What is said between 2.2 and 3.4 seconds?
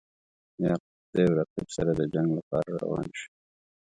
لپاره روان شو.